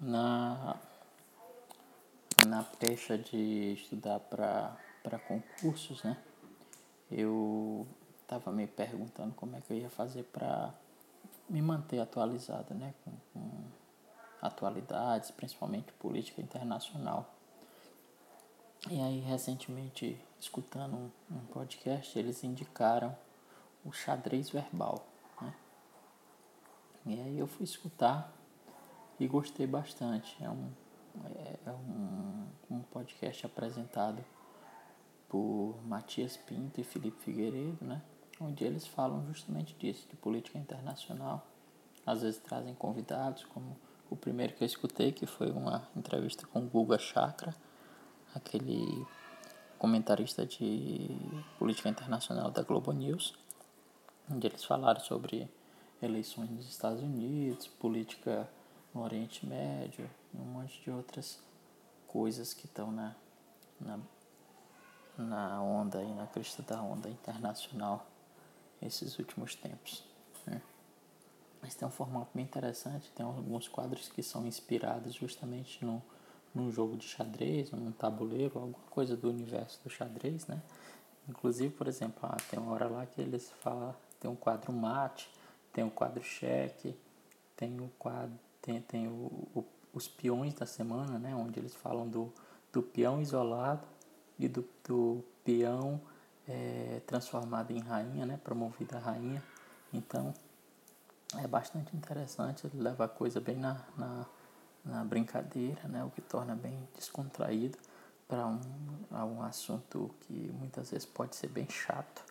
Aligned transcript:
Na, 0.00 0.76
na 2.46 2.62
pecha 2.78 3.18
de 3.18 3.72
estudar 3.72 4.20
para 4.20 5.18
concursos, 5.26 6.02
né? 6.02 6.16
Eu 7.10 7.86
estava 8.22 8.52
me 8.52 8.66
perguntando 8.66 9.34
como 9.34 9.56
é 9.56 9.60
que 9.60 9.72
eu 9.72 9.76
ia 9.76 9.90
fazer 9.90 10.24
para 10.24 10.72
me 11.48 11.62
manter 11.62 11.98
atualizado, 11.98 12.74
né? 12.74 12.94
Com, 13.04 13.12
com 13.32 13.64
atualidades, 14.40 15.30
principalmente 15.30 15.92
política 15.94 16.40
internacional. 16.40 17.34
E 18.90 19.00
aí, 19.00 19.20
recentemente, 19.20 20.20
escutando 20.38 20.94
um, 20.94 21.10
um 21.30 21.44
podcast, 21.46 22.16
eles 22.18 22.44
indicaram 22.44 23.16
o 23.84 23.92
xadrez 23.92 24.50
verbal. 24.50 25.04
Né? 25.40 25.54
E 27.06 27.20
aí 27.20 27.38
eu 27.38 27.46
fui 27.46 27.64
escutar 27.64 28.32
e 29.18 29.26
gostei 29.26 29.66
bastante. 29.66 30.36
É 30.42 30.48
um, 30.48 30.70
é, 31.36 31.58
é 31.66 31.70
um, 31.70 32.46
um 32.70 32.80
podcast 32.82 33.44
apresentado 33.46 34.24
por 35.28 35.76
Matias 35.84 36.36
Pinto 36.36 36.80
e 36.80 36.84
Felipe 36.84 37.20
Figueiredo, 37.22 37.84
né? 37.84 38.02
onde 38.40 38.64
eles 38.64 38.86
falam 38.86 39.26
justamente 39.26 39.74
disso, 39.78 40.06
de 40.08 40.16
política 40.16 40.58
internacional. 40.58 41.46
Às 42.06 42.22
vezes 42.22 42.40
trazem 42.40 42.74
convidados, 42.74 43.44
como 43.44 43.76
o 44.08 44.16
primeiro 44.16 44.54
que 44.54 44.62
eu 44.62 44.66
escutei, 44.66 45.12
que 45.12 45.26
foi 45.26 45.50
uma 45.50 45.86
entrevista 45.94 46.46
com 46.46 46.60
o 46.60 46.68
Guga 46.68 46.98
Chakra, 46.98 47.54
aquele 48.34 49.06
comentarista 49.78 50.46
de 50.46 51.10
política 51.58 51.88
internacional 51.88 52.50
da 52.50 52.62
Globo 52.62 52.92
News, 52.92 53.34
onde 54.30 54.46
eles 54.46 54.64
falaram 54.64 55.00
sobre 55.00 55.48
eleições 56.00 56.50
nos 56.50 56.68
Estados 56.68 57.02
Unidos, 57.02 57.66
política 57.66 58.48
no 58.94 59.02
Oriente 59.02 59.46
Médio 59.46 60.08
um 60.34 60.44
monte 60.44 60.80
de 60.82 60.90
outras 60.90 61.38
coisas 62.06 62.54
que 62.54 62.66
estão 62.66 62.90
na, 62.90 63.14
na, 63.80 63.98
na 65.16 65.62
onda 65.62 66.02
e 66.02 66.14
na 66.14 66.26
crista 66.26 66.62
da 66.62 66.82
onda 66.82 67.08
internacional 67.08 68.06
esses 68.80 69.18
últimos 69.18 69.54
tempos. 69.54 70.04
Né? 70.46 70.62
Mas 71.60 71.74
tem 71.74 71.86
um 71.86 71.90
formato 71.90 72.30
bem 72.34 72.44
interessante, 72.44 73.10
tem 73.14 73.26
alguns 73.26 73.68
quadros 73.68 74.08
que 74.08 74.22
são 74.22 74.46
inspirados 74.46 75.14
justamente 75.14 75.84
no, 75.84 76.02
num 76.54 76.70
jogo 76.70 76.96
de 76.96 77.06
xadrez, 77.06 77.70
num 77.72 77.92
tabuleiro, 77.92 78.58
alguma 78.58 78.86
coisa 78.90 79.16
do 79.16 79.28
universo 79.28 79.80
do 79.82 79.90
xadrez, 79.90 80.46
né? 80.46 80.62
Inclusive, 81.28 81.74
por 81.74 81.86
exemplo, 81.88 82.20
ah, 82.22 82.36
tem 82.48 82.58
uma 82.58 82.72
hora 82.72 82.88
lá 82.88 83.04
que 83.04 83.20
eles 83.20 83.50
falam, 83.60 83.94
tem 84.18 84.30
um 84.30 84.36
quadro 84.36 84.72
mate, 84.72 85.28
tem 85.72 85.84
um 85.84 85.90
quadro 85.90 86.22
cheque, 86.22 86.98
tem 87.54 87.78
o 87.80 87.88
quadro 87.98 88.38
tem, 88.60 88.80
tem 88.82 89.08
o, 89.08 89.48
o, 89.54 89.64
os 89.92 90.08
peões 90.08 90.54
da 90.54 90.66
semana, 90.66 91.18
né? 91.18 91.34
Onde 91.34 91.58
eles 91.58 91.74
falam 91.74 92.08
do, 92.08 92.32
do 92.72 92.82
peão 92.82 93.20
isolado 93.20 93.86
e 94.38 94.48
do, 94.48 94.64
do 94.86 95.24
peão 95.44 96.00
é, 96.46 97.00
transformado 97.06 97.70
em 97.70 97.80
rainha, 97.80 98.26
né? 98.26 98.38
Promovida 98.42 98.96
a 98.96 99.00
rainha. 99.00 99.42
Então, 99.92 100.34
é 101.36 101.46
bastante 101.46 101.94
interessante, 101.96 102.66
ele 102.66 102.82
leva 102.82 103.04
a 103.04 103.08
coisa 103.08 103.40
bem 103.40 103.56
na, 103.56 103.84
na, 103.96 104.26
na 104.84 105.04
brincadeira, 105.04 105.86
né? 105.88 106.04
O 106.04 106.10
que 106.10 106.20
torna 106.20 106.54
bem 106.54 106.88
descontraído 106.94 107.78
para 108.26 108.46
um, 108.46 108.60
um 109.10 109.42
assunto 109.42 110.14
que 110.20 110.52
muitas 110.58 110.90
vezes 110.90 111.06
pode 111.06 111.36
ser 111.36 111.48
bem 111.48 111.68
chato, 111.68 112.24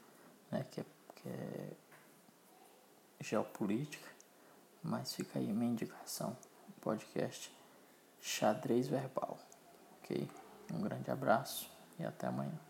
né? 0.52 0.66
Que 0.72 0.81
é, 0.81 0.86
que 1.16 1.30
é 1.30 1.70
geopolítica. 3.20 4.16
Mas 4.83 5.14
fica 5.14 5.39
aí 5.39 5.47
minha 5.52 5.72
indicação, 5.72 6.36
podcast 6.81 7.52
Xadrez 8.22 8.88
Verbal. 8.88 9.38
Ok? 10.00 10.30
Um 10.73 10.81
grande 10.81 11.11
abraço 11.11 11.70
e 12.00 12.06
até 12.06 12.28
amanhã. 12.28 12.66